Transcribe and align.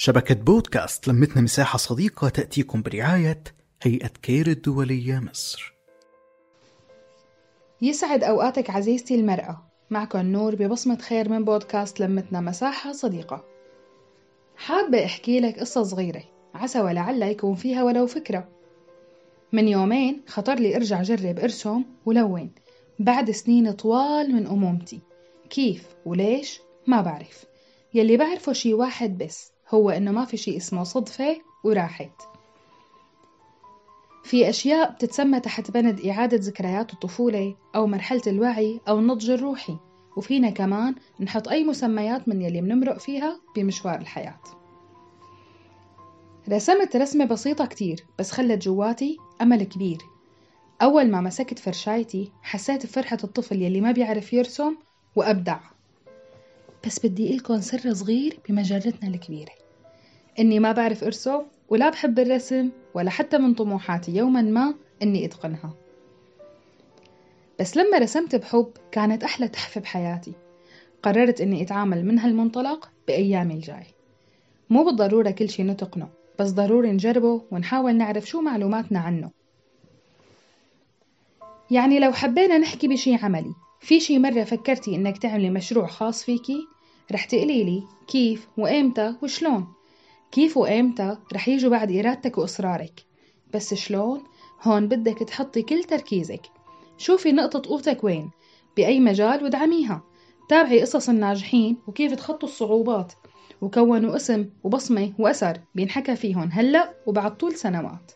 شبكة 0.00 0.34
بودكاست 0.34 1.08
لمتنا 1.08 1.42
مساحة 1.42 1.76
صديقة 1.76 2.28
تأتيكم 2.28 2.82
برعاية 2.82 3.44
هيئة 3.82 4.10
كير 4.22 4.46
الدولية 4.46 5.18
مصر. 5.18 5.74
يسعد 7.82 8.24
أوقاتك 8.24 8.70
عزيزتي 8.70 9.14
المرأة. 9.14 9.62
معكم 9.90 10.18
نور 10.18 10.54
ببصمة 10.54 10.98
خير 10.98 11.28
من 11.28 11.44
بودكاست 11.44 12.00
لمتنا 12.00 12.40
مساحة 12.40 12.92
صديقة. 12.92 13.44
حابة 14.56 15.04
أحكي 15.04 15.40
لك 15.40 15.60
قصة 15.60 15.82
صغيرة. 15.82 16.24
عسى 16.54 16.80
ولعل 16.80 17.22
يكون 17.22 17.54
فيها 17.54 17.82
ولو 17.82 18.06
فكرة. 18.06 18.48
من 19.52 19.68
يومين 19.68 20.22
خطر 20.26 20.54
لي 20.54 20.76
أرجع 20.76 21.02
جرب 21.02 21.38
أرسم 21.38 21.84
ولون. 22.06 22.50
بعد 22.98 23.30
سنين 23.30 23.72
طوال 23.72 24.34
من 24.34 24.46
أمومتي. 24.46 25.00
كيف 25.50 25.86
وليش؟ 26.06 26.60
ما 26.86 27.00
بعرف. 27.00 27.44
يلي 27.94 28.16
بعرفه 28.16 28.52
شي 28.52 28.74
واحد 28.74 29.18
بس. 29.18 29.57
هو 29.70 29.90
إنه 29.90 30.10
ما 30.10 30.24
في 30.24 30.36
شي 30.36 30.56
اسمه 30.56 30.84
صدفة 30.84 31.36
وراحت. 31.64 32.22
في 34.24 34.48
أشياء 34.48 34.92
بتتسمى 34.92 35.40
تحت 35.40 35.70
بند 35.70 36.06
إعادة 36.06 36.36
ذكريات 36.36 36.92
الطفولة 36.92 37.54
أو 37.74 37.86
مرحلة 37.86 38.22
الوعي 38.26 38.80
أو 38.88 38.98
النضج 38.98 39.30
الروحي. 39.30 39.76
وفينا 40.16 40.50
كمان 40.50 40.94
نحط 41.20 41.48
أي 41.48 41.64
مسميات 41.64 42.28
من 42.28 42.42
يلي 42.42 42.60
بنمرق 42.60 42.98
فيها 42.98 43.40
بمشوار 43.56 43.98
الحياة. 43.98 44.40
رسمت 46.48 46.96
رسمة 46.96 47.24
بسيطة 47.24 47.66
كتير 47.66 48.06
بس 48.18 48.30
خلت 48.30 48.62
جواتي 48.62 49.16
أمل 49.42 49.62
كبير. 49.62 49.98
أول 50.82 51.10
ما 51.10 51.20
مسكت 51.20 51.58
فرشايتي 51.58 52.32
حسيت 52.42 52.86
بفرحة 52.86 53.18
الطفل 53.24 53.62
يلي 53.62 53.80
ما 53.80 53.92
بيعرف 53.92 54.32
يرسم 54.32 54.76
وأبدع. 55.16 55.60
بس 56.86 57.06
بدي 57.06 57.34
إلكن 57.34 57.60
سر 57.60 57.94
صغير 57.94 58.40
بمجرتنا 58.48 59.08
الكبيرة. 59.08 59.67
إني 60.38 60.60
ما 60.60 60.72
بعرف 60.72 61.04
أرسم 61.04 61.42
ولا 61.68 61.90
بحب 61.90 62.18
الرسم 62.18 62.70
ولا 62.94 63.10
حتى 63.10 63.38
من 63.38 63.54
طموحاتي 63.54 64.16
يوما 64.16 64.42
ما 64.42 64.74
إني 65.02 65.24
أتقنها. 65.24 65.74
بس 67.60 67.76
لما 67.76 67.98
رسمت 67.98 68.36
بحب 68.36 68.70
كانت 68.92 69.24
أحلى 69.24 69.48
تحفة 69.48 69.80
بحياتي. 69.80 70.32
قررت 71.02 71.40
إني 71.40 71.62
أتعامل 71.62 72.04
من 72.06 72.18
هالمنطلق 72.18 72.90
بأيامي 73.08 73.54
الجاي. 73.54 73.86
مو 74.70 74.84
بالضرورة 74.84 75.30
كل 75.30 75.48
شي 75.48 75.62
نتقنه 75.62 76.08
بس 76.38 76.50
ضروري 76.50 76.92
نجربه 76.92 77.42
ونحاول 77.50 77.96
نعرف 77.96 78.26
شو 78.26 78.40
معلوماتنا 78.40 78.98
عنه. 78.98 79.30
يعني 81.70 81.98
لو 81.98 82.12
حبينا 82.12 82.58
نحكي 82.58 82.88
بشي 82.88 83.14
عملي 83.14 83.54
في 83.80 84.00
شي 84.00 84.18
مرة 84.18 84.44
فكرتي 84.44 84.94
إنك 84.94 85.18
تعملي 85.18 85.50
مشروع 85.50 85.86
خاص 85.86 86.24
فيكي؟ 86.24 86.66
رح 87.12 87.24
تقولي 87.24 87.64
لي 87.64 87.82
كيف 88.08 88.48
وإمتى 88.56 89.14
وشلون؟ 89.22 89.77
كيف 90.32 90.56
وإمتى 90.56 91.16
رح 91.32 91.48
يجوا 91.48 91.70
بعد 91.70 91.92
إرادتك 91.92 92.38
وإصرارك؟ 92.38 93.04
بس 93.54 93.74
شلون؟ 93.74 94.22
هون 94.62 94.88
بدك 94.88 95.18
تحطي 95.18 95.62
كل 95.62 95.84
تركيزك. 95.84 96.42
شوفي 96.98 97.32
نقطة 97.32 97.70
قوتك 97.70 98.04
وين 98.04 98.30
بأي 98.76 99.00
مجال 99.00 99.44
وادعميها. 99.44 100.02
تابعي 100.48 100.80
قصص 100.80 101.08
الناجحين 101.08 101.76
وكيف 101.86 102.14
تخطوا 102.14 102.48
الصعوبات. 102.48 103.12
وكونوا 103.60 104.16
اسم 104.16 104.48
وبصمة 104.64 105.12
وأثر 105.18 105.60
بينحكى 105.74 106.16
فيهم 106.16 106.48
هلأ 106.52 106.94
وبعد 107.06 107.36
طول 107.36 107.54
سنوات. 107.54 108.12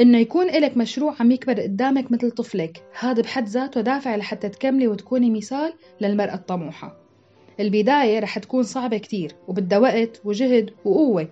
إنه 0.00 0.18
يكون 0.18 0.48
إلك 0.48 0.76
مشروع 0.76 1.14
عم 1.20 1.30
يكبر 1.30 1.60
قدامك 1.60 2.12
مثل 2.12 2.30
طفلك. 2.30 2.84
هذا 2.98 3.22
بحد 3.22 3.48
ذاته 3.48 3.80
دافع 3.80 4.16
لحتى 4.16 4.48
تكملي 4.48 4.88
وتكوني 4.88 5.30
مثال 5.30 5.72
للمرأة 6.00 6.34
الطموحة. 6.34 7.05
البداية 7.60 8.18
رح 8.18 8.38
تكون 8.38 8.62
صعبة 8.62 8.98
كتير 8.98 9.32
وبدها 9.48 9.78
وقت 9.78 10.20
وجهد 10.24 10.70
وقوة. 10.84 11.28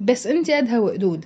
بس 0.00 0.26
انت 0.26 0.50
قدها 0.50 0.78
وقدود. 0.78 1.24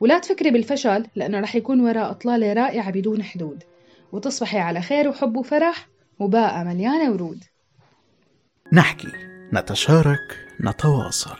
ولا 0.00 0.18
تفكري 0.18 0.50
بالفشل 0.50 1.06
لأنه 1.14 1.40
رح 1.40 1.56
يكون 1.56 1.80
وراء 1.80 2.10
إطلالة 2.10 2.52
رائعة 2.52 2.90
بدون 2.90 3.22
حدود. 3.22 3.62
وتصبحي 4.12 4.58
على 4.58 4.80
خير 4.80 5.08
وحب 5.08 5.36
وفرح 5.36 5.88
وباقة 6.18 6.64
مليانة 6.64 7.10
ورود. 7.12 7.44
نحكي 8.72 9.08
نتشارك 9.52 10.46
نتواصل. 10.60 11.30